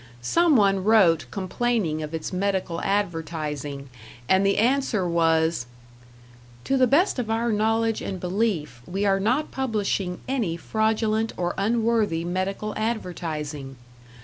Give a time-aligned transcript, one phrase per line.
[0.23, 3.87] Some one wrote complaining of its medical advertising,
[4.27, 5.67] and the answer was:
[6.63, 11.53] To the best of our knowledge and belief, we are not publishing any fraudulent or
[11.55, 13.75] unworthy medical advertising....